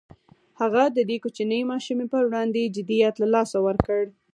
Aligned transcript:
هغه 0.61 0.83
د 0.97 0.99
دې 1.09 1.17
کوچنۍ 1.23 1.61
ماشومې 1.71 2.05
پر 2.13 2.21
وړاندې 2.27 2.71
جديت 2.75 3.15
له 3.19 3.27
لاسه 3.35 3.57
ورکړ. 3.67 4.01